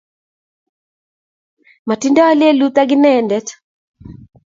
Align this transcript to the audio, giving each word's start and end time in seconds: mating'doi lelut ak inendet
mating'doi 1.87 2.33
lelut 2.39 2.75
ak 2.81 2.89
inendet 2.95 3.47